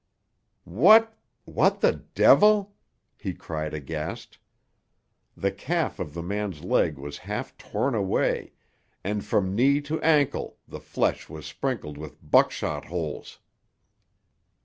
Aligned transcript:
"What—what 0.63 1.81
the 1.81 1.91
devil?" 1.93 2.73
he 3.19 3.35
cried 3.35 3.75
aghast. 3.75 4.39
The 5.37 5.51
calf 5.51 5.99
of 5.99 6.15
the 6.15 6.23
man's 6.23 6.63
leg 6.63 6.97
was 6.97 7.19
half 7.29 7.55
torn 7.55 7.93
away, 7.93 8.53
and 9.03 9.23
from 9.23 9.53
knee 9.55 9.79
to 9.81 10.01
ankle 10.01 10.57
the 10.67 10.79
flesh 10.81 11.29
was 11.29 11.45
sprinkled 11.45 11.99
with 11.99 12.17
buckshot 12.27 12.85
holes. 12.85 13.37